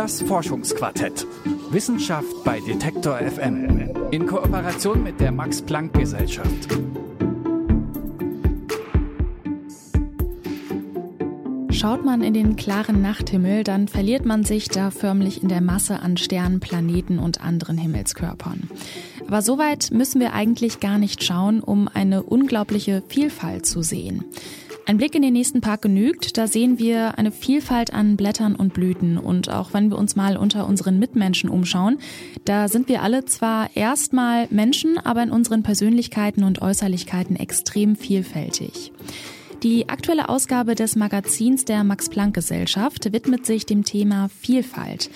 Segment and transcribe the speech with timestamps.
[0.00, 1.26] Das Forschungsquartett.
[1.72, 3.90] Wissenschaft bei Detektor FM.
[4.10, 6.68] In Kooperation mit der Max Planck Gesellschaft.
[11.70, 16.00] Schaut man in den klaren Nachthimmel, dann verliert man sich da förmlich in der Masse
[16.00, 18.70] an Sternen, Planeten und anderen Himmelskörpern.
[19.28, 24.24] Aber so weit müssen wir eigentlich gar nicht schauen, um eine unglaubliche Vielfalt zu sehen.
[24.86, 26.36] Ein Blick in den nächsten Park genügt.
[26.36, 29.18] Da sehen wir eine Vielfalt an Blättern und Blüten.
[29.18, 31.98] Und auch wenn wir uns mal unter unseren Mitmenschen umschauen,
[32.44, 38.92] da sind wir alle zwar erstmal Menschen, aber in unseren Persönlichkeiten und Äußerlichkeiten extrem vielfältig.
[39.62, 45.10] Die aktuelle Ausgabe des Magazins der Max-Planck-Gesellschaft widmet sich dem Thema Vielfalt.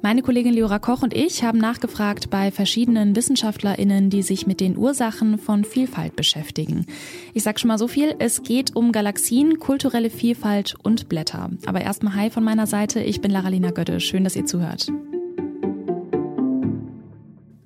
[0.00, 4.76] Meine Kollegin Leora Koch und ich haben nachgefragt bei verschiedenen WissenschaftlerInnen, die sich mit den
[4.76, 6.86] Ursachen von Vielfalt beschäftigen.
[7.34, 11.50] Ich sag schon mal so viel, es geht um Galaxien, kulturelle Vielfalt und Blätter.
[11.66, 13.98] Aber erstmal Hi von meiner Seite, ich bin Laralina Götte.
[13.98, 14.86] Schön, dass ihr zuhört.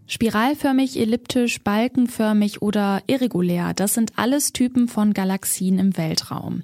[0.06, 6.62] Spiralförmig, elliptisch, balkenförmig oder irregulär, das sind alles Typen von Galaxien im Weltraum.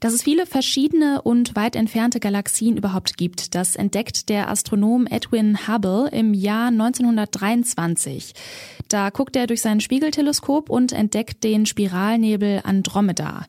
[0.00, 5.68] Dass es viele verschiedene und weit entfernte Galaxien überhaupt gibt, das entdeckt der Astronom Edwin
[5.68, 8.32] Hubble im Jahr 1923.
[8.88, 13.44] Da guckt er durch sein Spiegelteleskop und entdeckt den Spiralnebel Andromeda.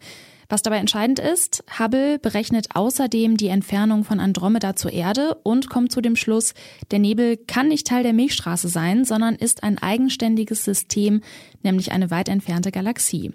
[0.49, 5.93] Was dabei entscheidend ist, Hubble berechnet außerdem die Entfernung von Andromeda zur Erde und kommt
[5.93, 6.53] zu dem Schluss,
[6.91, 11.21] der Nebel kann nicht Teil der Milchstraße sein, sondern ist ein eigenständiges System,
[11.63, 13.31] nämlich eine weit entfernte Galaxie.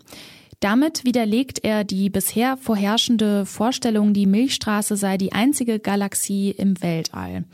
[0.61, 7.45] Damit widerlegt er die bisher vorherrschende Vorstellung, die Milchstraße sei die einzige Galaxie im Weltall.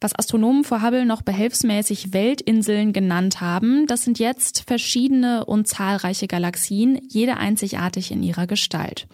[0.00, 6.26] Was Astronomen vor Hubble noch behelfsmäßig Weltinseln genannt haben, das sind jetzt verschiedene und zahlreiche
[6.26, 9.06] Galaxien, jede einzigartig in ihrer Gestalt.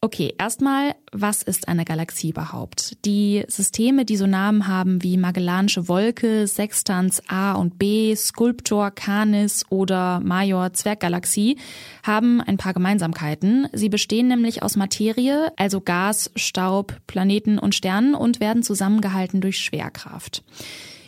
[0.00, 3.04] Okay, erstmal, was ist eine Galaxie überhaupt?
[3.04, 9.64] Die Systeme, die so Namen haben wie Magellanische Wolke, Sextans A und B, Sculptor, Canis
[9.70, 11.58] oder Major Zwerggalaxie,
[12.04, 13.66] haben ein paar Gemeinsamkeiten.
[13.72, 19.58] Sie bestehen nämlich aus Materie, also Gas, Staub, Planeten und Sternen und werden zusammengehalten durch
[19.58, 20.44] Schwerkraft.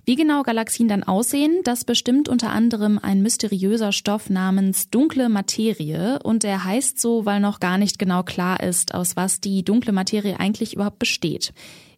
[0.06, 6.18] Wie genau Galaxien dann aussehen, das bestimmt unter anderem ein mysteriöser Stoff namens dunkle Materie
[6.22, 9.92] und er heißt so, weil noch gar nicht genau klar ist, aus was die dunkle
[9.92, 11.52] Materie eigentlich überhaupt besteht.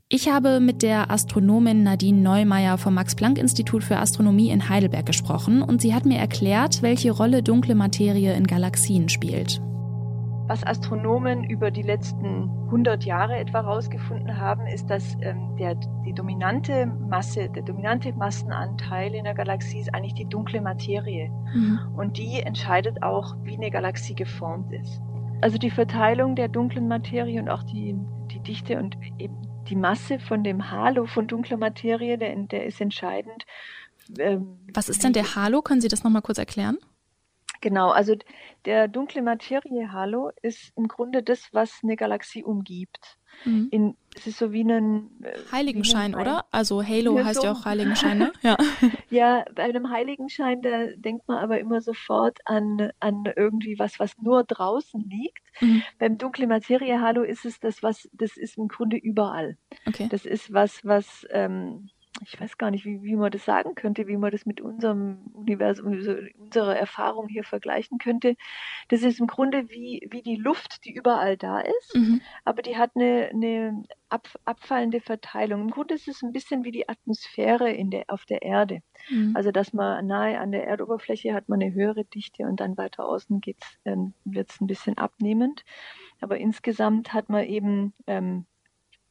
[0.09, 5.81] Ich habe mit der Astronomin Nadine Neumeier vom Max-Planck-Institut für Astronomie in Heidelberg gesprochen und
[5.81, 9.63] sie hat mir erklärt, welche Rolle dunkle Materie in Galaxien spielt.
[10.53, 16.13] Was Astronomen über die letzten 100 Jahre etwa herausgefunden haben, ist, dass ähm, der, die
[16.13, 21.31] dominante Masse, der dominante Massenanteil in der Galaxie ist eigentlich die dunkle Materie.
[21.55, 21.79] Mhm.
[21.97, 25.01] Und die entscheidet auch, wie eine Galaxie geformt ist.
[25.41, 27.97] Also die Verteilung der dunklen Materie und auch die,
[28.31, 29.35] die Dichte und eben
[29.71, 33.47] die Masse von dem Halo von dunkler Materie, der, der ist entscheidend.
[34.19, 35.63] Ähm, Was ist denn der Halo?
[35.63, 36.77] Können Sie das nochmal kurz erklären?
[37.63, 38.17] Genau, also
[38.65, 43.19] der dunkle Materie-Halo ist im Grunde das, was eine Galaxie umgibt.
[43.45, 43.69] Mhm.
[43.71, 46.45] In, es ist so wie ein äh, Heiligenschein, wie ein, oder?
[46.51, 47.47] Also Halo ja, heißt so.
[47.47, 48.33] ja auch Heiligenschein, ne?
[48.43, 48.57] Ja.
[49.11, 54.19] ja, bei einem Heiligenschein, da denkt man aber immer sofort an, an irgendwie was, was
[54.19, 55.45] nur draußen liegt.
[55.61, 55.85] Mhm.
[56.01, 59.57] Beim dunkle Materie-Halo ist es das, was, das ist im Grunde überall.
[59.87, 60.09] Okay.
[60.11, 61.91] Das ist was, was ähm,
[62.25, 65.19] ich weiß gar nicht, wie, wie man das sagen könnte, wie man das mit unserem
[65.33, 65.87] Universum,
[66.39, 68.37] unserer Erfahrung hier vergleichen könnte.
[68.89, 72.21] Das ist im Grunde wie, wie die Luft, die überall da ist, mhm.
[72.45, 75.63] aber die hat eine, eine ab, abfallende Verteilung.
[75.63, 78.83] Im Grunde ist es ein bisschen wie die Atmosphäre in der, auf der Erde.
[79.09, 79.33] Mhm.
[79.35, 83.05] Also, dass man nahe an der Erdoberfläche hat man eine höhere Dichte und dann weiter
[83.05, 85.65] außen geht's, ähm, wird es ein bisschen abnehmend.
[86.21, 88.47] Aber insgesamt hat man eben ähm,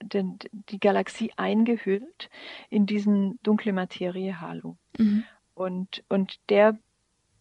[0.01, 2.29] den, die Galaxie eingehüllt
[2.69, 4.77] in diesen dunkle Materie-Halo.
[4.97, 5.23] Mhm.
[5.53, 6.77] Und, und der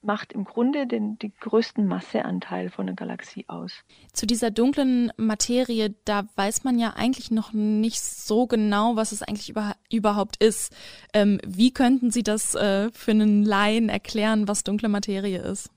[0.02, 3.72] macht im Grunde den, den größten Masseanteil von der Galaxie aus.
[4.12, 9.22] Zu dieser dunklen Materie, da weiß man ja eigentlich noch nicht so genau, was es
[9.22, 10.74] eigentlich über, überhaupt ist.
[11.12, 15.70] Ähm, wie könnten Sie das äh, für einen Laien erklären, was dunkle Materie ist?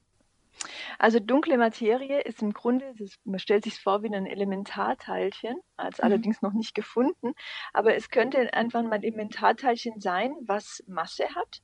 [1.00, 5.98] Also dunkle Materie ist im Grunde, ist, man stellt sich vor wie ein Elementarteilchen, als
[5.98, 6.04] mhm.
[6.06, 7.34] allerdings noch nicht gefunden,
[7.74, 11.62] aber es könnte einfach mal ein Elementarteilchen sein, was Masse hat,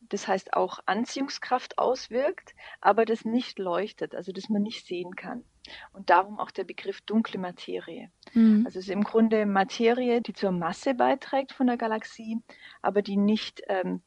[0.00, 5.44] das heißt auch Anziehungskraft auswirkt, aber das nicht leuchtet, also das man nicht sehen kann.
[5.92, 8.10] Und darum auch der Begriff dunkle Materie.
[8.32, 8.62] Mhm.
[8.64, 12.38] Also es ist im Grunde Materie, die zur Masse beiträgt von der Galaxie,
[12.80, 14.02] aber die nicht ähm,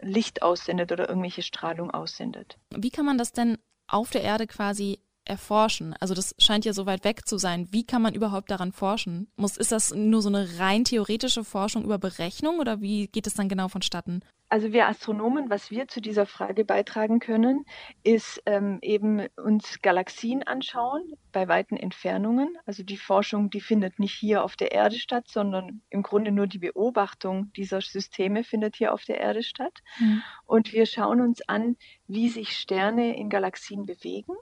[0.00, 2.58] Licht aussendet oder irgendwelche Strahlung aussendet.
[2.74, 3.58] Wie kann man das denn
[3.92, 5.94] auf der Erde quasi erforschen?
[6.00, 7.68] Also das scheint ja so weit weg zu sein.
[7.70, 9.28] Wie kann man überhaupt daran forschen?
[9.36, 13.34] Muss, ist das nur so eine rein theoretische Forschung über Berechnung oder wie geht es
[13.34, 14.20] dann genau vonstatten?
[14.52, 17.64] Also wir Astronomen, was wir zu dieser Frage beitragen können,
[18.04, 22.58] ist ähm, eben uns Galaxien anschauen bei weiten Entfernungen.
[22.66, 26.46] Also die Forschung, die findet nicht hier auf der Erde statt, sondern im Grunde nur
[26.46, 29.78] die Beobachtung dieser Systeme findet hier auf der Erde statt.
[29.98, 30.22] Mhm.
[30.44, 34.34] Und wir schauen uns an, wie sich Sterne in Galaxien bewegen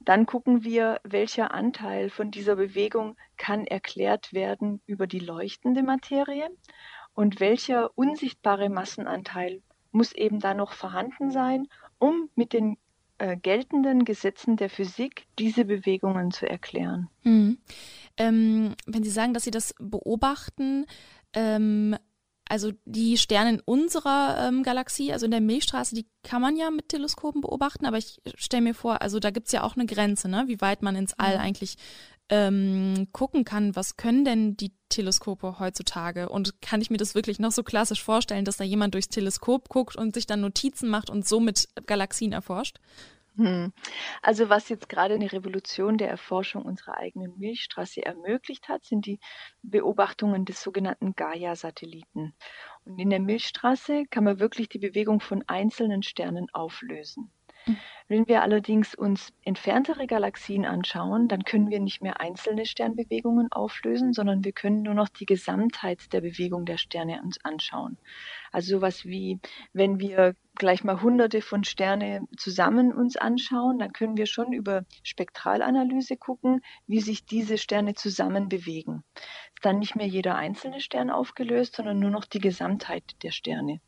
[0.00, 6.48] dann gucken wir, welcher Anteil von dieser Bewegung kann erklärt werden über die leuchtende Materie
[7.18, 9.60] und welcher unsichtbare Massenanteil
[9.90, 11.66] muss eben da noch vorhanden sein,
[11.98, 12.78] um mit den
[13.18, 17.08] äh, geltenden Gesetzen der Physik diese Bewegungen zu erklären.
[17.24, 17.58] Mhm.
[18.18, 20.86] Ähm, wenn Sie sagen, dass Sie das beobachten,
[21.32, 21.96] ähm,
[22.48, 26.70] also die Sterne in unserer ähm, Galaxie, also in der Milchstraße, die kann man ja
[26.70, 30.28] mit Teleskopen beobachten, aber ich stelle mir vor, also da gibt's ja auch eine Grenze,
[30.28, 30.44] ne?
[30.46, 31.40] wie weit man ins All mhm.
[31.40, 31.76] eigentlich
[32.30, 33.74] ähm, gucken kann.
[33.74, 36.28] Was können denn die Teleskope heutzutage?
[36.28, 39.68] Und kann ich mir das wirklich noch so klassisch vorstellen, dass da jemand durchs Teleskop
[39.68, 42.78] guckt und sich dann Notizen macht und somit Galaxien erforscht?
[43.38, 43.72] Hm.
[44.20, 49.18] Also was jetzt gerade eine Revolution der Erforschung unserer eigenen Milchstraße ermöglicht hat, sind die
[49.62, 52.34] Beobachtungen des sogenannten Gaia-Satelliten.
[52.84, 57.32] Und in der Milchstraße kann man wirklich die Bewegung von einzelnen Sternen auflösen.
[58.08, 64.14] Wenn wir allerdings uns entferntere Galaxien anschauen, dann können wir nicht mehr einzelne Sternbewegungen auflösen,
[64.14, 67.98] sondern wir können nur noch die Gesamtheit der Bewegung der Sterne uns anschauen.
[68.50, 69.40] Also sowas wie,
[69.74, 74.84] wenn wir gleich mal hunderte von Sterne zusammen uns anschauen, dann können wir schon über
[75.02, 79.04] Spektralanalyse gucken, wie sich diese Sterne zusammen bewegen.
[79.62, 83.80] Dann nicht mehr jeder einzelne Stern aufgelöst, sondern nur noch die Gesamtheit der Sterne.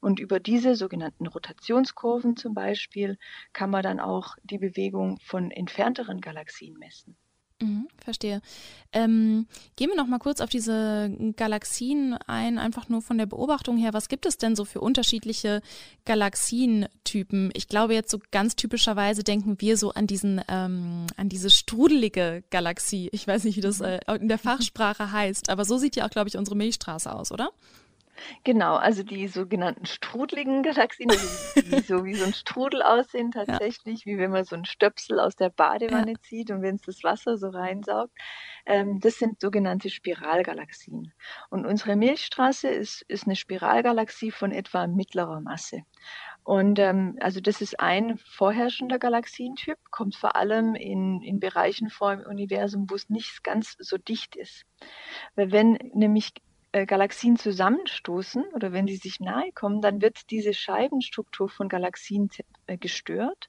[0.00, 3.18] Und über diese sogenannten Rotationskurven zum Beispiel
[3.52, 7.16] kann man dann auch die Bewegung von entfernteren Galaxien messen.
[7.60, 8.42] Mhm, verstehe.
[8.92, 9.46] Ähm,
[9.76, 13.92] gehen wir noch mal kurz auf diese Galaxien ein, einfach nur von der Beobachtung her.
[13.92, 15.62] Was gibt es denn so für unterschiedliche
[16.04, 17.50] Galaxientypen?
[17.54, 22.42] Ich glaube jetzt so ganz typischerweise denken wir so an diesen, ähm, an diese strudelige
[22.50, 23.08] Galaxie.
[23.12, 26.10] Ich weiß nicht, wie das äh, in der Fachsprache heißt, aber so sieht ja auch,
[26.10, 27.50] glaube ich, unsere Milchstraße aus, oder?
[28.44, 34.04] Genau, also die sogenannten strudeligen Galaxien, also die so wie so ein Strudel aussehen tatsächlich,
[34.04, 34.12] ja.
[34.12, 36.20] wie wenn man so ein Stöpsel aus der Badewanne ja.
[36.20, 38.12] zieht und wenn es das Wasser so reinsaugt.
[38.66, 41.12] Ähm, das sind sogenannte Spiralgalaxien.
[41.50, 45.82] Und unsere Milchstraße ist, ist eine Spiralgalaxie von etwa mittlerer Masse.
[46.44, 52.12] Und ähm, also das ist ein vorherrschender Galaxientyp, kommt vor allem in, in Bereichen vor
[52.12, 54.66] im Universum, wo es nicht ganz so dicht ist.
[55.36, 56.32] Weil wenn nämlich
[56.74, 62.30] äh, Galaxien zusammenstoßen oder wenn sie sich nahe kommen, dann wird diese Scheibenstruktur von Galaxien
[62.66, 63.48] äh, gestört.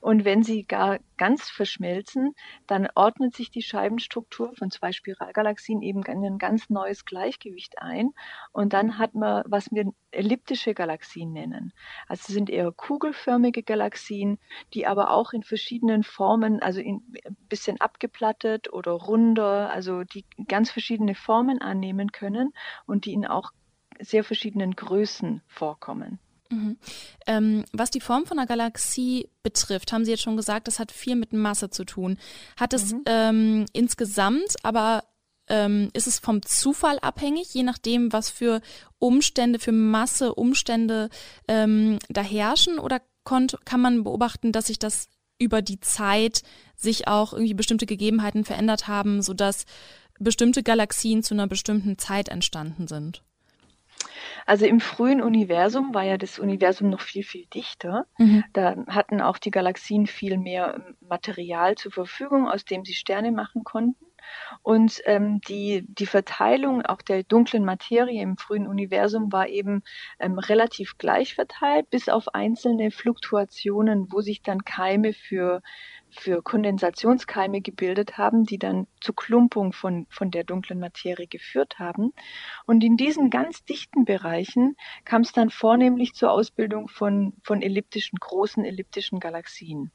[0.00, 2.34] Und wenn sie gar ganz verschmelzen,
[2.66, 8.10] dann ordnet sich die Scheibenstruktur von zwei Spiralgalaxien eben in ein ganz neues Gleichgewicht ein.
[8.50, 11.72] Und dann hat man, was wir elliptische Galaxien nennen.
[12.08, 14.40] Also sind eher kugelförmige Galaxien,
[14.74, 17.04] die aber auch in verschiedenen Formen, also ein
[17.48, 22.52] bisschen abgeplattet oder runder, also die ganz verschiedene Formen annehmen können
[22.84, 23.52] und die in auch
[24.00, 26.18] sehr verschiedenen Größen vorkommen.
[26.52, 26.76] Mhm.
[27.26, 30.92] Ähm, was die Form von einer Galaxie betrifft, haben Sie jetzt schon gesagt, das hat
[30.92, 32.18] viel mit Masse zu tun.
[32.56, 33.02] Hat es mhm.
[33.06, 35.04] ähm, insgesamt aber
[35.48, 38.60] ähm, ist es vom Zufall abhängig, je nachdem, was für
[38.98, 41.08] Umstände, für Masse, Umstände
[41.48, 42.78] ähm, da herrschen?
[42.78, 46.42] Oder kann man beobachten, dass sich das über die Zeit
[46.76, 49.64] sich auch irgendwie bestimmte Gegebenheiten verändert haben, sodass
[50.18, 53.22] bestimmte Galaxien zu einer bestimmten Zeit entstanden sind?
[54.46, 58.06] Also im frühen Universum war ja das Universum noch viel, viel dichter.
[58.18, 58.44] Mhm.
[58.52, 63.32] Da hatten auch die Galaxien viel mehr ähm, Material zur Verfügung, aus dem sie Sterne
[63.32, 64.06] machen konnten.
[64.62, 69.82] Und ähm, die, die Verteilung auch der dunklen Materie im frühen Universum war eben
[70.18, 75.62] ähm, relativ gleich verteilt, bis auf einzelne Fluktuationen, wo sich dann Keime für
[76.12, 82.12] für Kondensationskeime gebildet haben, die dann zur Klumpung von, von der dunklen Materie geführt haben.
[82.66, 88.18] Und in diesen ganz dichten Bereichen kam es dann vornehmlich zur Ausbildung von, von elliptischen,
[88.18, 89.90] großen elliptischen Galaxien,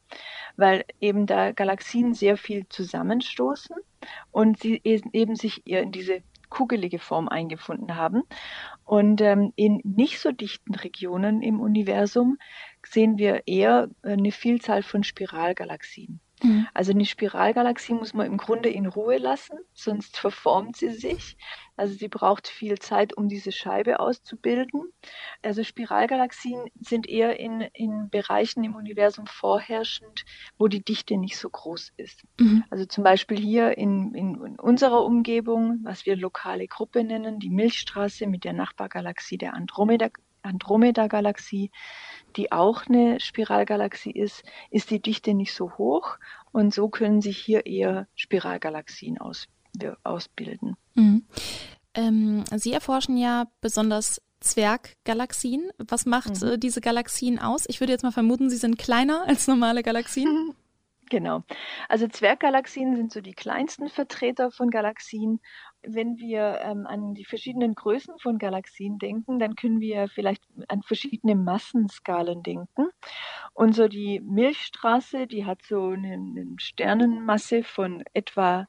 [0.56, 3.76] weil eben da Galaxien sehr viel zusammenstoßen
[4.32, 8.24] und sie eben sich in diese kugelige Form eingefunden haben.
[8.84, 12.38] Und ähm, in nicht so dichten Regionen im Universum
[12.86, 16.20] sehen wir eher eine Vielzahl von Spiralgalaxien.
[16.44, 16.68] Mhm.
[16.74, 21.38] Also eine Spiralgalaxie muss man im Grunde in Ruhe lassen, sonst verformt sie sich.
[21.76, 24.92] Also sie braucht viel Zeit, um diese Scheibe auszubilden.
[25.44, 30.26] Also Spiralgalaxien sind eher in, in Bereichen im Universum vorherrschend,
[30.58, 32.24] wo die Dichte nicht so groß ist.
[32.40, 32.64] Mhm.
[32.70, 37.50] Also zum Beispiel hier in, in, in, unserer Umgebung, was wir lokale Gruppe nennen, die
[37.50, 40.10] Milchstraße mit der Nachbargalaxie der Andromeda,
[40.48, 41.72] Andromeda-Galaxie,
[42.36, 46.18] die auch eine Spiralgalaxie ist, ist die Dichte nicht so hoch
[46.52, 49.48] und so können sich hier eher Spiralgalaxien aus,
[50.04, 50.76] ausbilden.
[50.96, 51.26] Mhm.
[51.94, 55.70] Ähm, Sie erforschen ja besonders Zwerggalaxien.
[55.78, 56.48] Was macht mhm.
[56.48, 57.66] äh, diese Galaxien aus?
[57.68, 60.54] Ich würde jetzt mal vermuten, sie sind kleiner als normale Galaxien.
[61.10, 61.44] Genau.
[61.90, 65.40] Also Zwerggalaxien sind so die kleinsten Vertreter von Galaxien
[65.88, 70.82] wenn wir ähm, an die verschiedenen Größen von Galaxien denken, dann können wir vielleicht an
[70.84, 72.90] verschiedene Massenskalen denken.
[73.54, 78.68] Und so die Milchstraße, die hat so eine, eine Sternenmasse von etwa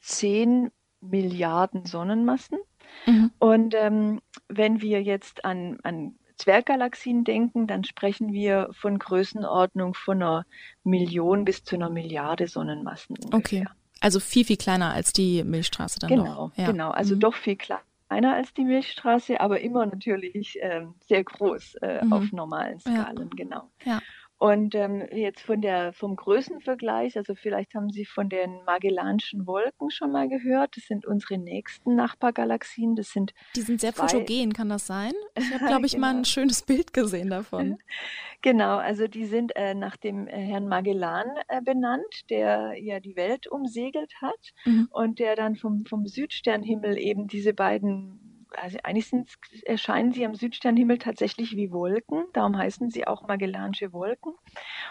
[0.00, 2.58] 10 Milliarden Sonnenmassen.
[3.06, 3.30] Mhm.
[3.38, 10.22] Und ähm, wenn wir jetzt an, an Zwerggalaxien denken, dann sprechen wir von Größenordnung von
[10.22, 10.46] einer
[10.82, 13.16] Million bis zu einer Milliarde Sonnenmassen.
[13.16, 13.60] Ungefähr.
[13.62, 13.66] Okay.
[14.00, 16.52] Also viel, viel kleiner als die Milchstraße dann genau.
[16.56, 16.66] Ja.
[16.66, 17.20] Genau, also mhm.
[17.20, 22.12] doch viel kleiner als die Milchstraße, aber immer natürlich äh, sehr groß äh, mhm.
[22.12, 23.36] auf normalen Skalen, ja.
[23.36, 23.70] genau.
[23.84, 24.02] Ja.
[24.38, 29.90] Und ähm, jetzt von der, vom Größenvergleich, also vielleicht haben Sie von den Magellanischen Wolken
[29.90, 30.76] schon mal gehört.
[30.76, 32.96] Das sind unsere nächsten Nachbargalaxien.
[32.96, 34.08] Das sind Die sind sehr zwei...
[34.08, 35.12] fotogen, kann das sein?
[35.38, 36.06] Ich habe, glaube ich, genau.
[36.08, 37.78] mal ein schönes Bild gesehen davon.
[38.42, 43.16] genau, also die sind äh, nach dem äh, Herrn Magellan äh, benannt, der ja die
[43.16, 44.88] Welt umsegelt hat mhm.
[44.90, 48.23] und der dann vom, vom Südsternhimmel eben diese beiden
[48.56, 49.30] also eigentlich sind,
[49.64, 54.34] erscheinen sie am Südsternhimmel tatsächlich wie Wolken, darum heißen sie auch Magellanische Wolken.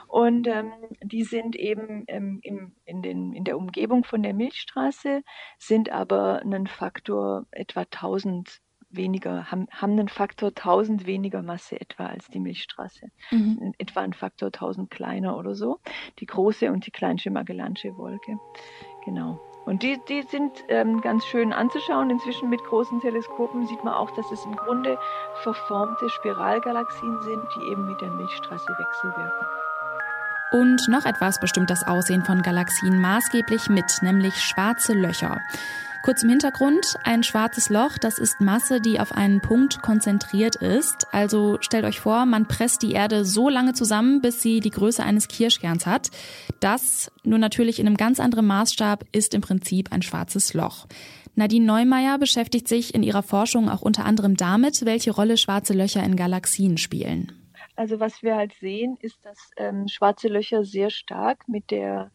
[0.07, 5.23] Und ähm, die sind eben ähm, im, in, den, in der Umgebung von der Milchstraße,
[5.57, 8.61] sind aber einen Faktor etwa 1000
[8.95, 13.07] weniger, haben, haben einen Faktor 1000 weniger Masse etwa als die Milchstraße.
[13.31, 13.73] Mhm.
[13.77, 15.79] Etwa einen Faktor 1000 kleiner oder so.
[16.19, 18.37] Die große und die kleinste Magellanische Wolke.
[19.05, 19.39] Genau.
[19.65, 22.09] Und die, die sind ähm, ganz schön anzuschauen.
[22.09, 24.97] Inzwischen mit großen Teleskopen sieht man auch, dass es im Grunde
[25.41, 29.47] verformte Spiralgalaxien sind, die eben mit der Milchstraße wechselwirken.
[30.51, 35.41] Und noch etwas bestimmt das Aussehen von Galaxien maßgeblich mit, nämlich schwarze Löcher.
[36.03, 41.07] Kurz im Hintergrund, ein schwarzes Loch, das ist Masse, die auf einen Punkt konzentriert ist.
[41.13, 45.01] Also stellt euch vor, man presst die Erde so lange zusammen, bis sie die Größe
[45.01, 46.09] eines Kirschkerns hat.
[46.59, 50.87] Das, nur natürlich in einem ganz anderen Maßstab, ist im Prinzip ein schwarzes Loch.
[51.35, 56.03] Nadine Neumeier beschäftigt sich in ihrer Forschung auch unter anderem damit, welche Rolle schwarze Löcher
[56.03, 57.31] in Galaxien spielen.
[57.77, 62.11] Also was wir halt sehen, ist, dass ähm, schwarze Löcher sehr stark mit der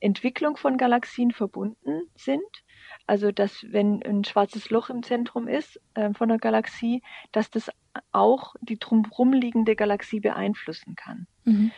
[0.00, 2.42] Entwicklung von Galaxien verbunden sind.
[3.08, 7.70] Also, dass wenn ein schwarzes Loch im Zentrum ist äh, von einer Galaxie, dass das
[8.12, 11.26] auch die drumherum liegende Galaxie beeinflussen kann.
[11.44, 11.70] Mhm.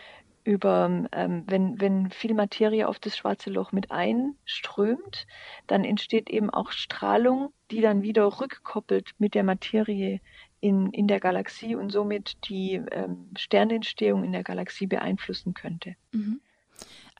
[0.43, 5.29] Über, ähm, wenn, wenn viel Materie auf das schwarze Loch mit einströmt,
[5.69, 10.21] dann entsteht eben auch Strahlung, die dann wieder rückkoppelt mit der Materie
[10.59, 15.95] in, in der Galaxie und somit die ähm, Sternentstehung in der Galaxie beeinflussen könnte.
[16.11, 16.41] Mhm.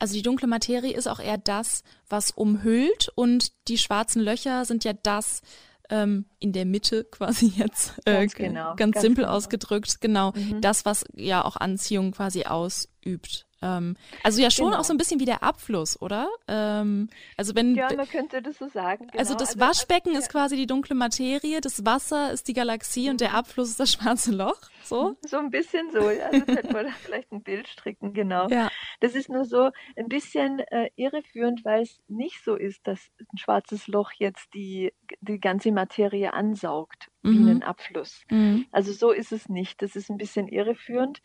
[0.01, 4.83] Also die dunkle Materie ist auch eher das, was umhüllt und die schwarzen Löcher sind
[4.83, 5.43] ja das
[5.91, 9.35] ähm, in der Mitte quasi jetzt äh, ganz, genau, ganz, ganz simpel genau.
[9.35, 10.59] ausgedrückt, genau mhm.
[10.59, 13.45] das, was ja auch Anziehung quasi ausübt.
[13.61, 14.79] Ähm, also ja schon genau.
[14.79, 16.29] auch so ein bisschen wie der Abfluss, oder?
[16.47, 19.07] Ähm, also wenn ja, man könnte das so sagen.
[19.07, 19.19] Genau.
[19.19, 23.09] Also das also, Waschbecken also, ist quasi die dunkle Materie, das Wasser ist die Galaxie
[23.09, 23.35] und der mhm.
[23.35, 24.59] Abfluss ist das schwarze Loch.
[24.83, 25.15] So?
[25.21, 26.25] So ein bisschen so, ja.
[26.27, 28.47] Also könnte man da vielleicht ein Bild stricken, genau.
[28.49, 28.69] Ja.
[28.99, 33.37] Das ist nur so ein bisschen äh, irreführend, weil es nicht so ist, dass ein
[33.37, 34.91] schwarzes Loch jetzt die,
[35.21, 37.49] die ganze Materie ansaugt, wie mhm.
[37.49, 38.25] einen Abfluss.
[38.29, 38.65] Mhm.
[38.71, 39.81] Also so ist es nicht.
[39.81, 41.21] Das ist ein bisschen irreführend.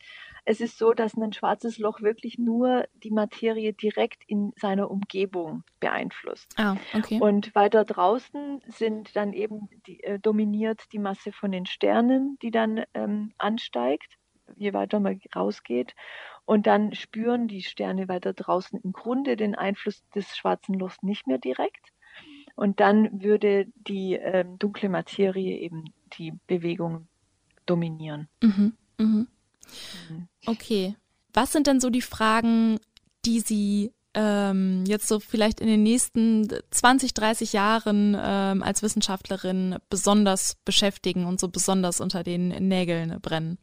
[0.49, 5.65] Es ist so, dass ein schwarzes Loch wirklich nur die Materie direkt in seiner Umgebung
[5.81, 6.53] beeinflusst.
[6.55, 7.19] Ah, okay.
[7.19, 12.51] Und weiter draußen sind dann eben die, äh, dominiert die Masse von den Sternen, die
[12.51, 14.17] dann ähm, ansteigt,
[14.55, 15.95] je weiter man rausgeht.
[16.45, 21.27] Und dann spüren die Sterne weiter draußen im Grunde den Einfluss des schwarzen Lochs nicht
[21.27, 21.91] mehr direkt.
[22.55, 27.09] Und dann würde die ähm, dunkle Materie eben die Bewegung
[27.65, 28.29] dominieren.
[28.41, 29.27] Mhm, mhm.
[30.45, 30.95] Okay.
[31.33, 32.79] Was sind denn so die Fragen,
[33.25, 39.77] die Sie ähm, jetzt so vielleicht in den nächsten 20, 30 Jahren ähm, als Wissenschaftlerin
[39.89, 43.59] besonders beschäftigen und so besonders unter den Nägeln brennen?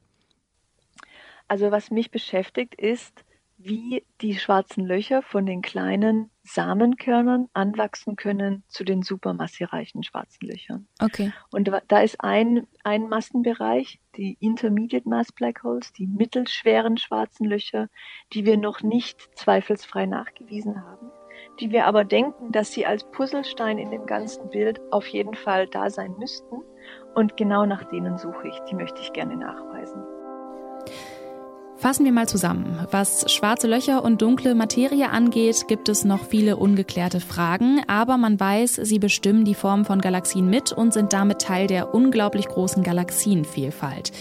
[1.49, 3.25] Also was mich beschäftigt ist,
[3.57, 10.87] wie die schwarzen Löcher von den kleinen Samenkörnern anwachsen können zu den supermassereichen schwarzen Löchern.
[11.01, 11.33] Okay.
[11.51, 17.89] Und da ist ein, ein Massenbereich, die Intermediate Mass Black Holes, die mittelschweren schwarzen Löcher,
[18.33, 21.11] die wir noch nicht zweifelsfrei nachgewiesen haben,
[21.61, 25.67] die wir aber denken, dass sie als Puzzlestein in dem ganzen Bild auf jeden Fall
[25.69, 26.61] da sein müssten.
[27.15, 28.59] Und genau nach denen suche ich.
[28.69, 30.03] Die möchte ich gerne nachweisen.
[31.85, 32.79] Fassen wir mal zusammen.
[32.93, 38.41] Was schwarze Löcher und dunkle Materie angeht, gibt es noch viele ungeklärte Fragen, aber man
[38.41, 42.83] weiß, sie bestimmen die Form von Galaxien mit und sind damit Teil der unglaublich großen
[42.83, 44.13] Galaxienvielfalt.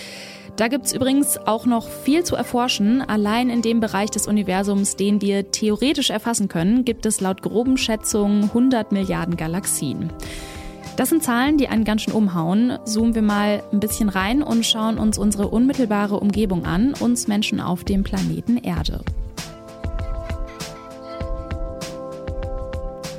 [0.58, 3.01] Da gibt's übrigens auch noch viel zu erforschen.
[3.01, 7.77] Allein in dem Bereich des Universums, den wir theoretisch erfassen können, gibt es laut groben
[7.77, 10.12] Schätzungen 100 Milliarden Galaxien.
[10.95, 12.77] Das sind Zahlen, die einen ganz schön umhauen.
[12.85, 17.59] Zoomen wir mal ein bisschen rein und schauen uns unsere unmittelbare Umgebung an, uns Menschen
[17.59, 19.01] auf dem Planeten Erde.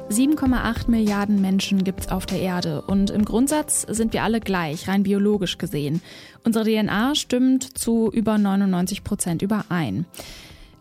[0.08, 4.86] 7,8 Milliarden Menschen gibt es auf der Erde und im Grundsatz sind wir alle gleich,
[4.86, 6.00] rein biologisch gesehen.
[6.44, 10.04] Unsere DNA stimmt zu über 99 Prozent überein.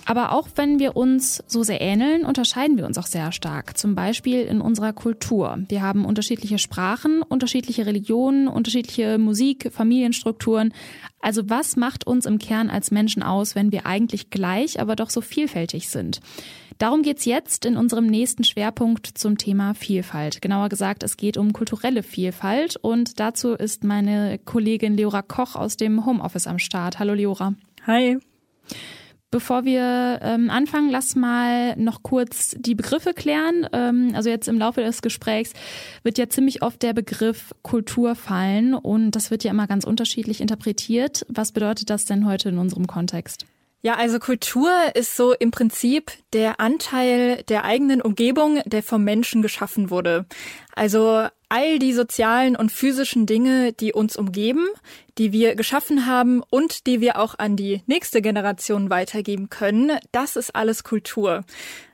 [0.05, 3.77] Aber auch wenn wir uns so sehr ähneln, unterscheiden wir uns auch sehr stark.
[3.77, 5.59] Zum Beispiel in unserer Kultur.
[5.69, 10.73] Wir haben unterschiedliche Sprachen, unterschiedliche Religionen, unterschiedliche Musik, Familienstrukturen.
[11.21, 15.09] Also was macht uns im Kern als Menschen aus, wenn wir eigentlich gleich, aber doch
[15.09, 16.19] so vielfältig sind?
[16.79, 20.41] Darum geht's jetzt in unserem nächsten Schwerpunkt zum Thema Vielfalt.
[20.41, 25.77] Genauer gesagt, es geht um kulturelle Vielfalt und dazu ist meine Kollegin Leora Koch aus
[25.77, 26.99] dem Homeoffice am Start.
[26.99, 27.53] Hallo Leora.
[27.85, 28.17] Hi.
[29.33, 33.67] Bevor wir ähm, anfangen, lass mal noch kurz die Begriffe klären.
[33.73, 35.53] Ähm, also jetzt im Laufe des Gesprächs
[36.03, 40.39] wird ja ziemlich oft der Begriff Kultur fallen und das wird ja immer ganz unterschiedlich
[40.39, 41.25] interpretiert.
[41.29, 43.47] Was bedeutet das denn heute in unserem Kontext?
[43.81, 49.41] Ja, also Kultur ist so im Prinzip der Anteil der eigenen Umgebung, der vom Menschen
[49.41, 50.27] geschaffen wurde.
[50.75, 54.65] Also all die sozialen und physischen Dinge, die uns umgeben,
[55.19, 60.35] die wir geschaffen haben und die wir auch an die nächste Generation weitergeben können, das
[60.35, 61.45] ist alles Kultur.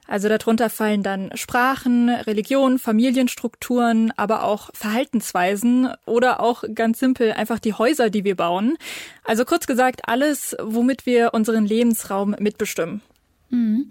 [0.07, 7.59] Also darunter fallen dann Sprachen, Religion, Familienstrukturen, aber auch Verhaltensweisen oder auch ganz simpel einfach
[7.59, 8.77] die Häuser, die wir bauen.
[9.25, 13.01] Also kurz gesagt alles, womit wir unseren Lebensraum mitbestimmen.
[13.49, 13.89] Mhm.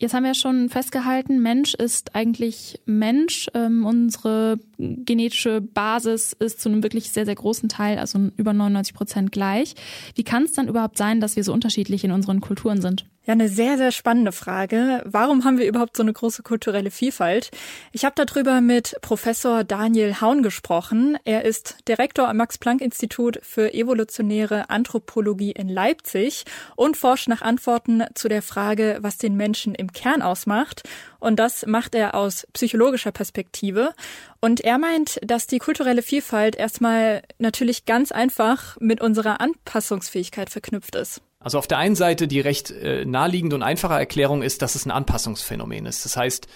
[0.00, 3.50] Jetzt haben wir schon festgehalten, Mensch ist eigentlich Mensch.
[3.52, 8.94] Ähm, unsere genetische Basis ist zu einem wirklich sehr, sehr großen Teil, also über 99
[8.94, 9.74] Prozent gleich.
[10.14, 13.04] Wie kann es dann überhaupt sein, dass wir so unterschiedlich in unseren Kulturen sind?
[13.26, 15.02] Ja, eine sehr, sehr spannende Frage.
[15.04, 17.50] Warum haben wir überhaupt so eine große kulturelle Vielfalt?
[17.92, 21.18] Ich habe darüber mit Professor Daniel Haun gesprochen.
[21.24, 26.44] Er ist Direktor am Max-Planck-Institut für evolutionäre Anthropologie in Leipzig
[26.76, 30.88] und forscht nach Antworten zu der Frage, was den Menschen im Kern ausmacht.
[31.18, 33.92] Und das macht er aus psychologischer Perspektive.
[34.40, 40.94] Und er meint, dass die kulturelle Vielfalt erstmal natürlich ganz einfach mit unserer Anpassungsfähigkeit verknüpft
[40.94, 41.20] ist.
[41.40, 44.84] Also auf der einen Seite die recht äh, naheliegende und einfache Erklärung ist, dass es
[44.84, 46.04] ein Anpassungsphänomen ist.
[46.04, 46.46] Das heißt,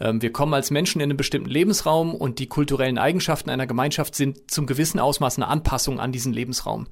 [0.00, 4.14] ähm, wir kommen als Menschen in einen bestimmten Lebensraum und die kulturellen Eigenschaften einer Gemeinschaft
[4.14, 6.86] sind zum gewissen Ausmaß eine Anpassung an diesen Lebensraum.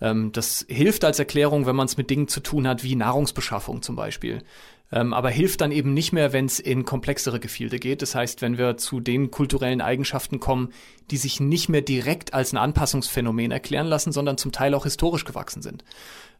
[0.00, 3.82] Ähm, das hilft als Erklärung, wenn man es mit Dingen zu tun hat, wie Nahrungsbeschaffung
[3.82, 4.42] zum Beispiel.
[4.92, 8.02] Ähm, aber hilft dann eben nicht mehr, wenn es in komplexere Gefilde geht.
[8.02, 10.72] Das heißt, wenn wir zu den kulturellen Eigenschaften kommen,
[11.10, 15.24] die sich nicht mehr direkt als ein Anpassungsphänomen erklären lassen, sondern zum Teil auch historisch
[15.24, 15.84] gewachsen sind.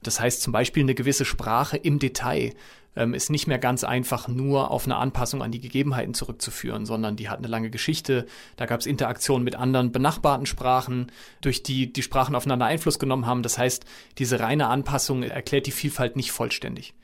[0.02, 2.52] Das heißt zum Beispiel eine gewisse Sprache im Detail
[2.96, 7.16] ähm, ist nicht mehr ganz einfach nur auf eine Anpassung an die Gegebenheiten zurückzuführen, sondern
[7.16, 8.26] die hat eine lange Geschichte.
[8.56, 13.26] Da gab es Interaktionen mit anderen benachbarten Sprachen, durch die die Sprachen aufeinander Einfluss genommen
[13.26, 13.42] haben.
[13.42, 13.84] Das heißt,
[14.18, 16.94] diese reine Anpassung erklärt die Vielfalt nicht vollständig.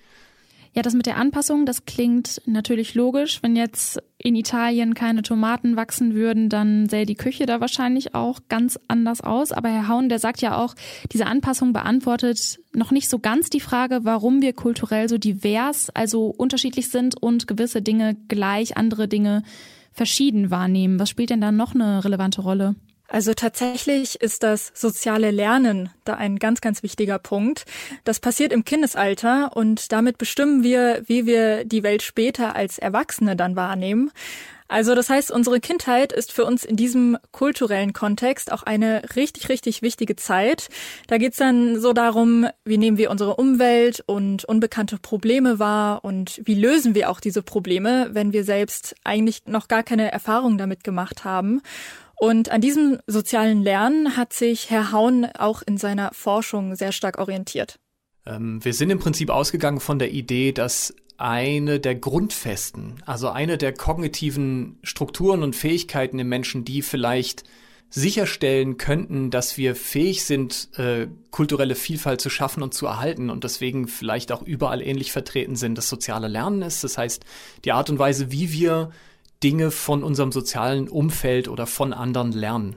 [0.75, 3.43] Ja, das mit der Anpassung, das klingt natürlich logisch.
[3.43, 8.41] Wenn jetzt in Italien keine Tomaten wachsen würden, dann sähe die Küche da wahrscheinlich auch
[8.49, 9.53] ganz anders aus.
[9.53, 10.75] Aber Herr Hauen, der sagt ja auch,
[11.13, 16.29] diese Anpassung beantwortet noch nicht so ganz die Frage, warum wir kulturell so divers, also
[16.29, 19.43] unterschiedlich sind und gewisse Dinge gleich, andere Dinge
[19.93, 20.99] verschieden wahrnehmen.
[20.99, 22.77] Was spielt denn da noch eine relevante Rolle?
[23.12, 27.66] Also tatsächlich ist das soziale Lernen da ein ganz, ganz wichtiger Punkt.
[28.05, 33.37] Das passiert im Kindesalter und damit bestimmen wir, wie wir die Welt später als Erwachsene
[33.37, 34.11] dann wahrnehmen.
[34.66, 39.51] Also das heißt, unsere Kindheit ist für uns in diesem kulturellen Kontext auch eine richtig,
[39.51, 40.70] richtig wichtige Zeit.
[41.09, 46.40] Da geht's dann so darum, wie nehmen wir unsere Umwelt und unbekannte Probleme wahr und
[46.44, 50.83] wie lösen wir auch diese Probleme, wenn wir selbst eigentlich noch gar keine Erfahrung damit
[50.83, 51.61] gemacht haben.
[52.16, 57.18] Und an diesem sozialen Lernen hat sich Herr Haun auch in seiner Forschung sehr stark
[57.18, 57.79] orientiert.
[58.27, 63.59] Ähm, wir sind im Prinzip ausgegangen von der Idee, dass eine der Grundfesten, also eine
[63.59, 67.44] der kognitiven Strukturen und Fähigkeiten im Menschen, die vielleicht
[67.90, 73.44] sicherstellen könnten, dass wir fähig sind, äh, kulturelle Vielfalt zu schaffen und zu erhalten und
[73.44, 76.83] deswegen vielleicht auch überall ähnlich vertreten sind, das soziale Lernen ist.
[76.85, 77.22] Das heißt,
[77.66, 78.90] die Art und Weise, wie wir
[79.42, 82.76] Dinge von unserem sozialen Umfeld oder von anderen lernen.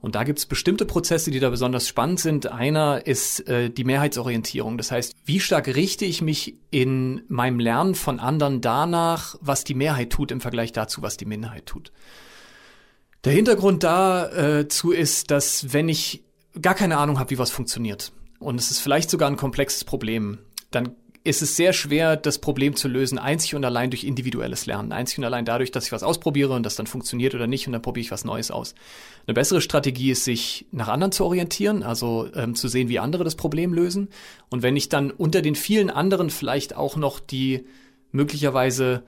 [0.00, 2.46] Und da gibt es bestimmte Prozesse, die da besonders spannend sind.
[2.46, 4.78] Einer ist äh, die Mehrheitsorientierung.
[4.78, 9.74] Das heißt, wie stark richte ich mich in meinem Lernen von anderen danach, was die
[9.74, 11.90] Mehrheit tut im Vergleich dazu, was die Minderheit tut.
[13.24, 16.22] Der Hintergrund dazu äh, ist, dass wenn ich
[16.62, 20.38] gar keine Ahnung habe, wie was funktioniert und es ist vielleicht sogar ein komplexes Problem,
[20.70, 20.94] dann
[21.28, 24.92] ist es sehr schwer, das Problem zu lösen, einzig und allein durch individuelles Lernen.
[24.92, 27.74] Einzig und allein dadurch, dass ich was ausprobiere und das dann funktioniert oder nicht und
[27.74, 28.74] dann probiere ich was Neues aus.
[29.26, 33.24] Eine bessere Strategie ist, sich nach anderen zu orientieren, also ähm, zu sehen, wie andere
[33.24, 34.08] das Problem lösen.
[34.48, 37.66] Und wenn ich dann unter den vielen anderen vielleicht auch noch die
[38.10, 39.02] möglicherweise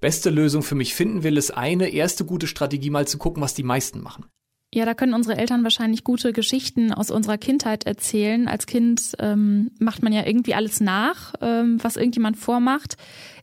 [0.00, 3.54] beste Lösung für mich finden will, ist eine erste gute Strategie mal zu gucken, was
[3.54, 4.26] die meisten machen.
[4.72, 8.46] Ja, da können unsere Eltern wahrscheinlich gute Geschichten aus unserer Kindheit erzählen.
[8.46, 12.96] Als Kind ähm, macht man ja irgendwie alles nach, ähm, was irgendjemand vormacht.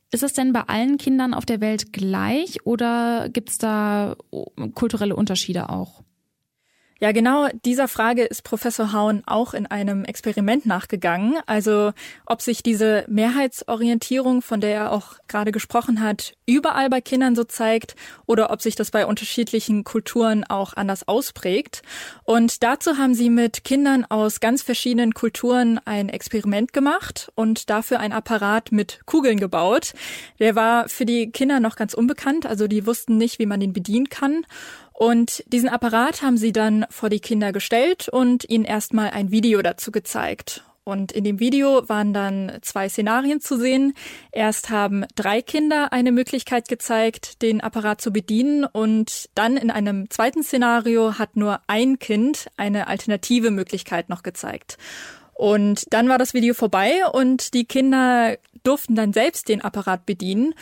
[0.10, 4.16] Ist es denn bei allen Kindern auf der Welt gleich oder gibt es da
[4.74, 6.02] kulturelle Unterschiede auch?
[7.00, 11.38] Ja, genau dieser Frage ist Professor Haun auch in einem Experiment nachgegangen.
[11.46, 11.92] Also
[12.26, 17.44] ob sich diese Mehrheitsorientierung, von der er auch gerade gesprochen hat, überall bei Kindern so
[17.44, 21.84] zeigt oder ob sich das bei unterschiedlichen Kulturen auch anders ausprägt.
[22.24, 28.00] Und dazu haben sie mit Kindern aus ganz verschiedenen Kulturen ein Experiment gemacht und dafür
[28.00, 29.94] ein Apparat mit Kugeln gebaut.
[30.40, 33.74] Der war für die Kinder noch ganz unbekannt, also die wussten nicht, wie man den
[33.74, 34.46] bedienen kann.
[34.98, 39.62] Und diesen Apparat haben sie dann vor die Kinder gestellt und ihnen erstmal ein Video
[39.62, 40.64] dazu gezeigt.
[40.86, 43.94] Und in dem Video waren dann zwei Szenarien zu sehen.
[44.32, 48.64] Erst haben drei Kinder eine Möglichkeit gezeigt, den Apparat zu bedienen.
[48.64, 54.80] Und dann in einem zweiten Szenario hat nur ein Kind eine alternative Möglichkeit noch gezeigt.
[55.36, 60.56] Und dann war das Video vorbei und die Kinder durften dann selbst den Apparat bedienen.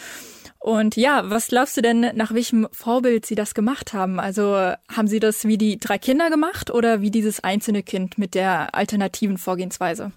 [0.65, 4.19] Und ja, was glaubst du denn, nach welchem Vorbild sie das gemacht haben?
[4.19, 4.55] Also
[4.89, 8.73] haben sie das wie die drei Kinder gemacht oder wie dieses einzelne Kind mit der
[8.73, 10.11] alternativen Vorgehensweise?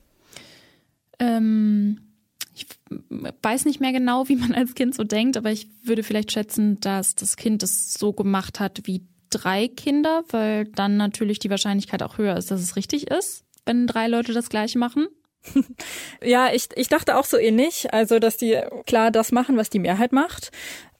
[1.18, 2.00] Ähm,
[2.54, 2.66] ich
[3.42, 6.80] weiß nicht mehr genau, wie man als Kind so denkt, aber ich würde vielleicht schätzen,
[6.80, 12.02] dass das Kind es so gemacht hat wie drei Kinder, weil dann natürlich die Wahrscheinlichkeit
[12.02, 15.08] auch höher ist, dass es richtig ist, wenn drei Leute das gleiche machen.
[16.22, 19.78] Ja, ich, ich dachte auch so ähnlich, also dass die klar das machen, was die
[19.78, 20.50] Mehrheit macht.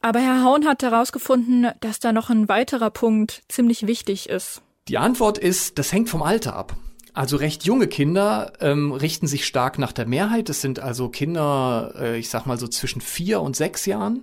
[0.01, 4.63] Aber Herr Haun hat herausgefunden, dass da noch ein weiterer Punkt ziemlich wichtig ist.
[4.87, 6.77] Die Antwort ist, das hängt vom Alter ab.
[7.13, 10.49] Also recht junge Kinder ähm, richten sich stark nach der Mehrheit.
[10.49, 14.23] Das sind also Kinder, äh, ich sag mal so zwischen vier und sechs Jahren.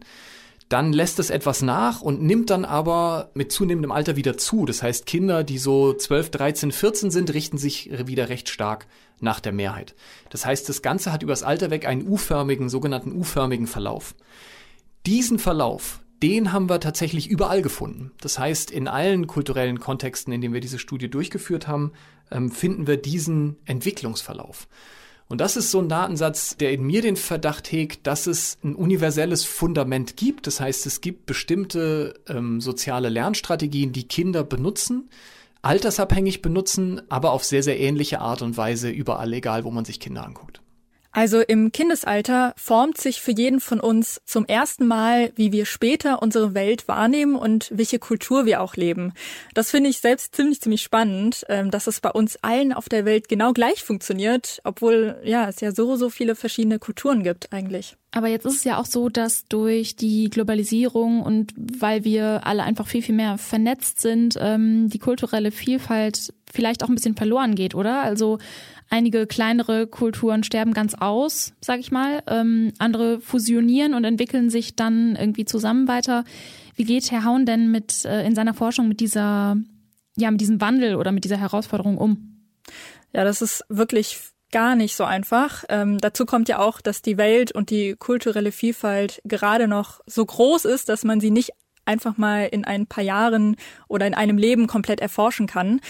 [0.70, 4.66] Dann lässt es etwas nach und nimmt dann aber mit zunehmendem Alter wieder zu.
[4.66, 8.88] Das heißt, Kinder, die so 12, 13, 14 sind, richten sich wieder recht stark
[9.20, 9.96] nach der Mehrheit.
[10.30, 14.16] Das heißt, das Ganze hat übers Alter weg einen U-förmigen, sogenannten U-förmigen Verlauf.
[15.06, 18.12] Diesen Verlauf, den haben wir tatsächlich überall gefunden.
[18.20, 21.92] Das heißt, in allen kulturellen Kontexten, in denen wir diese Studie durchgeführt haben,
[22.32, 24.68] ähm, finden wir diesen Entwicklungsverlauf.
[25.28, 28.76] Und das ist so ein Datensatz, der in mir den Verdacht hegt, dass es ein
[28.76, 30.46] universelles Fundament gibt.
[30.46, 35.10] Das heißt, es gibt bestimmte ähm, soziale Lernstrategien, die Kinder benutzen,
[35.64, 40.00] altersabhängig benutzen, aber auf sehr, sehr ähnliche Art und Weise überall, egal wo man sich
[40.00, 40.62] Kinder anguckt.
[41.16, 46.22] Also im Kindesalter formt sich für jeden von uns zum ersten Mal, wie wir später
[46.22, 49.14] unsere Welt wahrnehmen und welche Kultur wir auch leben.
[49.54, 53.06] Das finde ich selbst ziemlich, ziemlich spannend, ähm, dass es bei uns allen auf der
[53.06, 57.96] Welt genau gleich funktioniert, obwohl ja es ja so, so viele verschiedene Kulturen gibt eigentlich.
[58.12, 62.64] Aber jetzt ist es ja auch so, dass durch die Globalisierung und weil wir alle
[62.64, 67.56] einfach viel, viel mehr vernetzt sind, ähm, die kulturelle Vielfalt vielleicht auch ein bisschen verloren
[67.56, 68.04] geht, oder?
[68.04, 68.40] Also
[68.90, 72.22] Einige kleinere Kulturen sterben ganz aus, sag ich mal.
[72.28, 76.24] Ähm, andere fusionieren und entwickeln sich dann irgendwie zusammen weiter.
[76.76, 79.58] Wie geht Herr Haun denn mit äh, in seiner Forschung mit dieser,
[80.16, 82.52] ja, mit diesem Wandel oder mit dieser Herausforderung um?
[83.14, 84.20] Ja, das ist wirklich
[84.52, 85.64] gar nicht so einfach.
[85.70, 90.26] Ähm, dazu kommt ja auch, dass die Welt und die kulturelle Vielfalt gerade noch so
[90.26, 91.52] groß ist, dass man sie nicht
[91.86, 93.56] einfach mal in ein paar Jahren
[93.88, 95.82] oder in einem Leben komplett erforschen kann.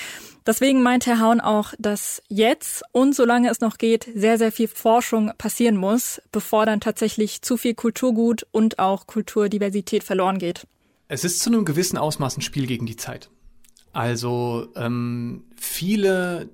[0.46, 4.68] Deswegen meint Herr Haun auch, dass jetzt und solange es noch geht, sehr, sehr viel
[4.68, 10.68] Forschung passieren muss, bevor dann tatsächlich zu viel Kulturgut und auch Kulturdiversität verloren geht.
[11.08, 13.30] Es ist zu einem gewissen Ausmaß ein Spiel gegen die Zeit.
[13.92, 16.50] Also ähm, viele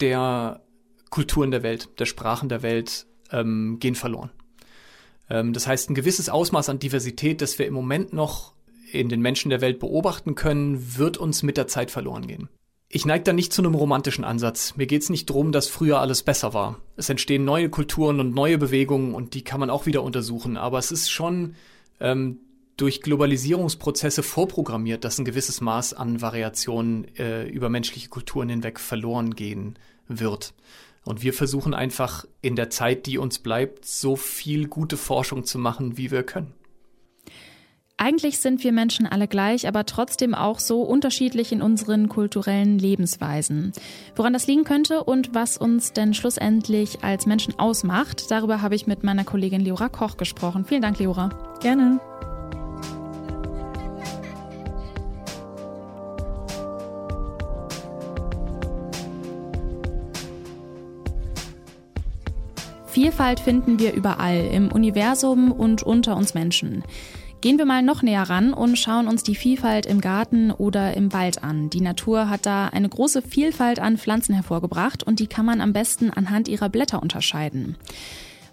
[0.00, 0.62] der
[1.10, 4.30] Kulturen der Welt, der Sprachen der Welt ähm, gehen verloren.
[5.30, 8.52] Ähm, das heißt, ein gewisses Ausmaß an Diversität, das wir im Moment noch
[8.92, 12.48] in den Menschen der Welt beobachten können, wird uns mit der Zeit verloren gehen.
[12.90, 14.74] Ich neige da nicht zu einem romantischen Ansatz.
[14.76, 16.80] Mir geht es nicht darum, dass früher alles besser war.
[16.96, 20.56] Es entstehen neue Kulturen und neue Bewegungen und die kann man auch wieder untersuchen.
[20.56, 21.54] Aber es ist schon
[22.00, 22.40] ähm,
[22.78, 29.34] durch Globalisierungsprozesse vorprogrammiert, dass ein gewisses Maß an Variationen äh, über menschliche Kulturen hinweg verloren
[29.34, 30.54] gehen wird.
[31.04, 35.58] Und wir versuchen einfach in der Zeit, die uns bleibt, so viel gute Forschung zu
[35.58, 36.54] machen, wie wir können.
[38.08, 43.72] Eigentlich sind wir Menschen alle gleich, aber trotzdem auch so unterschiedlich in unseren kulturellen Lebensweisen.
[44.16, 48.86] Woran das liegen könnte und was uns denn schlussendlich als Menschen ausmacht, darüber habe ich
[48.86, 50.64] mit meiner Kollegin Leora Koch gesprochen.
[50.64, 51.28] Vielen Dank, Leora.
[51.60, 52.00] Gerne.
[62.86, 66.82] Vielfalt finden wir überall, im Universum und unter uns Menschen.
[67.40, 71.12] Gehen wir mal noch näher ran und schauen uns die Vielfalt im Garten oder im
[71.12, 71.70] Wald an.
[71.70, 75.72] Die Natur hat da eine große Vielfalt an Pflanzen hervorgebracht und die kann man am
[75.72, 77.76] besten anhand ihrer Blätter unterscheiden.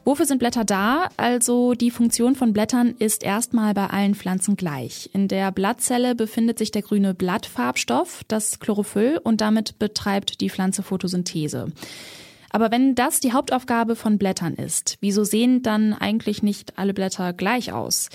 [0.04, 1.10] Wofür sind Blätter da?
[1.18, 5.10] Also die Funktion von Blättern ist erstmal bei allen Pflanzen gleich.
[5.14, 10.84] In der Blattzelle befindet sich der grüne Blattfarbstoff, das Chlorophyll, und damit betreibt die Pflanze
[10.84, 11.72] Photosynthese.
[12.52, 17.34] Aber wenn das die Hauptaufgabe von Blättern ist, wieso sehen dann eigentlich nicht alle Blätter
[17.34, 18.10] gleich aus?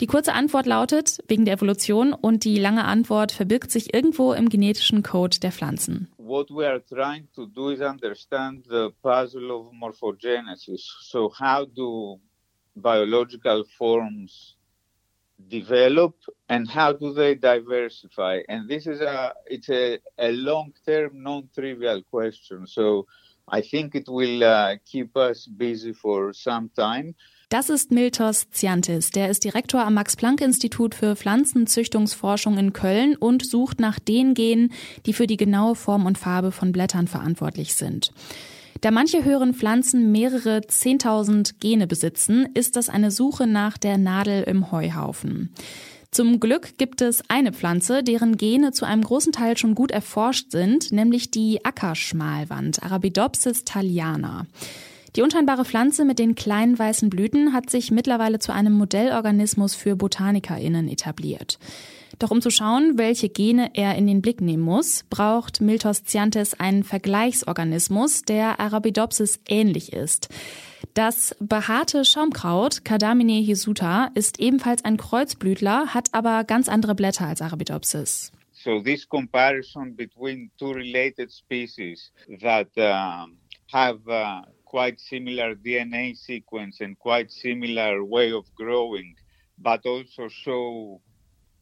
[0.00, 4.48] Die kurze Antwort lautet wegen der Evolution und die lange Antwort verbirgt sich irgendwo im
[4.48, 6.08] genetischen Code der Pflanzen.
[6.18, 10.82] What we are trying to do is understand the puzzle of morphogenesis.
[11.02, 12.18] So how do
[12.74, 14.56] biological forms
[15.38, 16.14] develop
[16.48, 18.42] and how do they diversify?
[18.48, 22.66] And this is a it's a, a long-term non-trivial question.
[22.66, 23.06] So
[23.46, 27.14] I think it will uh, keep us busy for some time.
[27.54, 29.10] Das ist Miltos Ziantis.
[29.10, 34.72] Der ist Direktor am Max-Planck-Institut für Pflanzenzüchtungsforschung in Köln und sucht nach den Genen,
[35.06, 38.10] die für die genaue Form und Farbe von Blättern verantwortlich sind.
[38.80, 44.42] Da manche höheren Pflanzen mehrere 10.000 Gene besitzen, ist das eine Suche nach der Nadel
[44.42, 45.54] im Heuhaufen.
[46.10, 50.50] Zum Glück gibt es eine Pflanze, deren Gene zu einem großen Teil schon gut erforscht
[50.50, 54.48] sind, nämlich die Ackerschmalwand, Arabidopsis thaliana.
[55.16, 59.94] Die unscheinbare Pflanze mit den kleinen weißen Blüten hat sich mittlerweile zu einem Modellorganismus für
[59.94, 61.60] BotanikerInnen etabliert.
[62.18, 66.58] Doch um zu schauen, welche Gene er in den Blick nehmen muss, braucht Miltos Cyantes
[66.58, 70.28] einen Vergleichsorganismus, der Arabidopsis ähnlich ist.
[70.94, 77.40] Das behaarte Schaumkraut Cardamine hisuta ist ebenfalls ein Kreuzblütler, hat aber ganz andere Blätter als
[77.40, 78.32] Arabidopsis.
[78.52, 83.26] So this comparison between two related species that uh,
[83.72, 84.42] have uh,
[84.74, 89.14] quite similar DNA sequence and quite similar way of growing,
[89.58, 91.00] but also show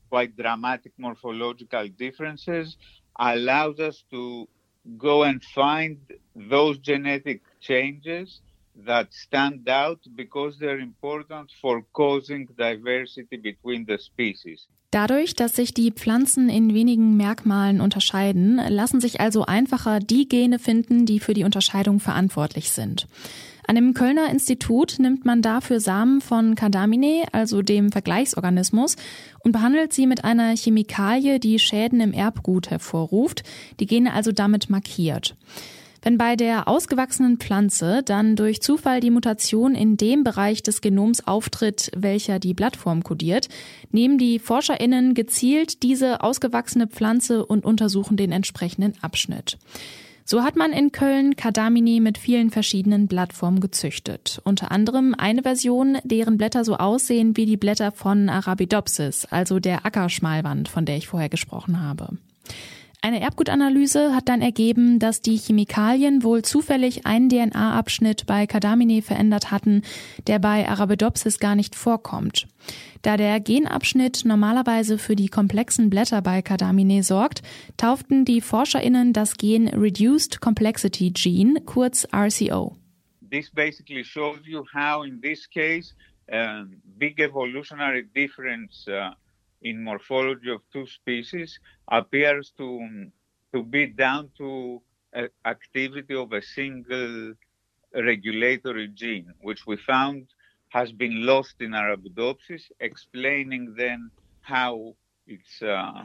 [0.09, 2.79] quite dramatic morphological differences,
[3.19, 4.49] allows us to
[4.97, 5.99] go and find
[6.35, 8.41] those genetic changes
[8.87, 14.69] that stand out because they're important for causing diversity between the species.
[14.91, 20.59] Dadurch, dass sich die Pflanzen in wenigen Merkmalen unterscheiden, lassen sich also einfacher die Gene
[20.59, 23.07] finden, die für die Unterscheidung verantwortlich sind.
[23.67, 28.97] An dem Kölner Institut nimmt man dafür Samen von Cardamine, also dem Vergleichsorganismus,
[29.45, 33.45] und behandelt sie mit einer Chemikalie, die Schäden im Erbgut hervorruft,
[33.81, 35.37] die Gene also damit markiert.
[36.05, 41.29] Wenn bei der ausgewachsenen Pflanze dann durch Zufall die Mutation in dem Bereich des Genoms
[41.29, 43.49] auftritt, welcher die Blattform kodiert,
[43.93, 49.59] nehmen die ForscherInnen gezielt diese ausgewachsene Pflanze und untersuchen den entsprechenden Abschnitt.
[50.25, 54.41] So hat man in Köln Cardamini mit vielen verschiedenen Blattformen gezüchtet.
[54.45, 59.87] Unter anderem eine Version, deren Blätter so aussehen wie die Blätter von Arabidopsis, also der
[59.87, 62.17] Ackerschmalwand, von der ich vorher gesprochen habe.
[63.05, 69.51] Eine Erbgutanalyse hat dann ergeben, dass die Chemikalien wohl zufällig einen DNA-Abschnitt bei Cardamine verändert
[69.51, 69.83] hatten,
[70.29, 72.47] der bei Arabidopsis gar nicht vorkommt.
[73.03, 77.43] Da der Genabschnitt normalerweise für die komplexen Blätter bei Cardamine sorgt,
[77.77, 82.77] tauften die ForscherInnen das Gen Reduced Complexity Gene, kurz RCO.
[83.33, 85.93] This basically shows you how in this case
[86.33, 86.67] uh,
[86.99, 89.11] big evolutionary difference uh,
[89.63, 91.59] in morphology of two species
[91.91, 92.67] appears to,
[93.55, 94.83] to be down to
[95.45, 97.35] activity of a single
[97.95, 100.27] regulatory gene, which we found
[100.71, 104.95] has been lost in Arabidopsis, explaining then how
[105.27, 106.05] its uh.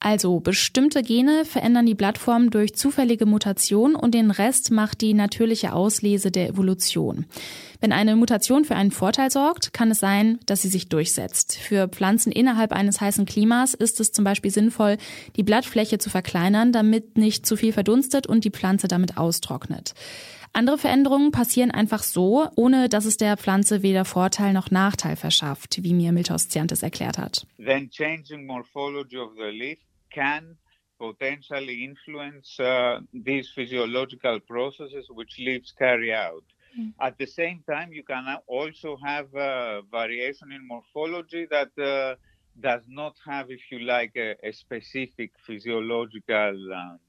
[0.00, 5.72] Also bestimmte Gene verändern die Blattform durch zufällige Mutation und den Rest macht die natürliche
[5.72, 7.26] Auslese der Evolution.
[7.80, 11.56] Wenn eine Mutation für einen Vorteil sorgt, kann es sein, dass sie sich durchsetzt.
[11.56, 14.96] Für Pflanzen innerhalb eines heißen Klimas ist es zum Beispiel sinnvoll,
[15.36, 19.94] die Blattfläche zu verkleinern, damit nicht zu viel verdunstet und die Pflanze damit austrocknet.
[20.56, 25.82] Andere Veränderungen passieren einfach so, ohne dass es der Pflanze weder Vorteil noch Nachteil verschafft,
[25.82, 27.44] wie mir Miltos Ciantes erklärt hat.
[27.58, 30.56] Then changing morphology of the leaf can
[30.96, 36.44] potentially influence uh, these physiological processes which leaves carry out.
[36.78, 36.94] Mm.
[37.00, 42.14] At the same time, you can also have a variation in morphology that uh,
[42.60, 47.00] does not have, if you like, a, a specific physiological um,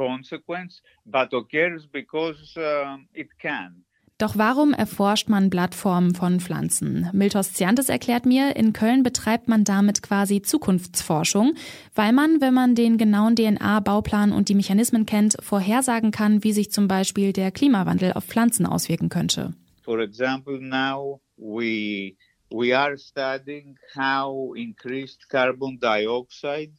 [0.00, 3.84] consequence, but occurs because uh, it can.
[4.20, 7.08] Doch warum erforscht man Blattformen von Pflanzen?
[7.14, 11.54] Miltos Ciantes erklärt mir, in Köln betreibt man damit quasi Zukunftsforschung,
[11.94, 16.70] weil man, wenn man den genauen DNA-Bauplan und die Mechanismen kennt, vorhersagen kann, wie sich
[16.70, 19.54] zum Beispiel der Klimawandel auf Pflanzen auswirken könnte.
[19.82, 22.14] For example, now we,
[22.50, 26.74] we are studying how increased carbon dioxide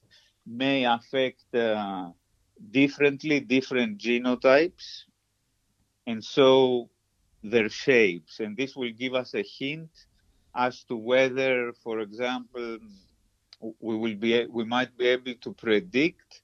[0.45, 2.11] may affect uh,
[2.69, 5.03] differently different genotypes
[6.07, 6.89] and so
[7.43, 8.39] their shapes.
[8.39, 9.89] And this will give us a hint
[10.55, 12.77] as to whether, for example,
[13.79, 16.41] we will be we might be able to predict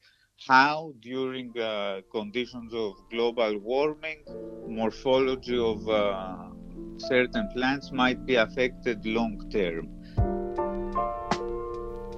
[0.48, 4.24] how during uh, conditions of global warming
[4.68, 6.50] morphology of uh,
[6.98, 9.97] certain plants might be affected long term.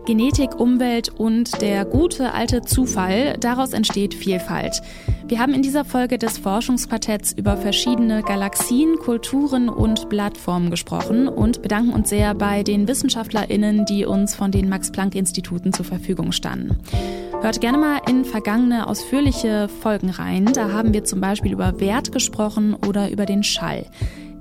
[0.09, 4.81] Genetik, Umwelt und der gute alte Zufall, daraus entsteht Vielfalt.
[5.27, 11.61] Wir haben in dieser Folge des Forschungsquartetts über verschiedene Galaxien, Kulturen und Blattformen gesprochen und
[11.61, 16.79] bedanken uns sehr bei den WissenschaftlerInnen, die uns von den Max-Planck-Instituten zur Verfügung standen.
[17.41, 20.45] Hört gerne mal in vergangene ausführliche Folgen rein.
[20.53, 23.85] Da haben wir zum Beispiel über Wert gesprochen oder über den Schall.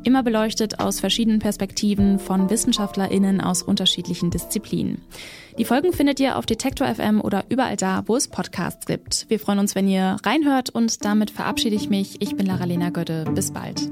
[0.09, 5.03] Immer beleuchtet aus verschiedenen Perspektiven von WissenschaftlerInnen aus unterschiedlichen Disziplinen.
[5.59, 9.27] Die Folgen findet ihr auf Detektor FM oder überall da, wo es Podcasts gibt.
[9.29, 12.23] Wir freuen uns, wenn ihr reinhört und damit verabschiede ich mich.
[12.23, 13.27] Ich bin Lara-Lena Götte.
[13.35, 13.83] Bis bald.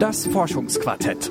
[0.00, 1.30] Das Forschungsquartett.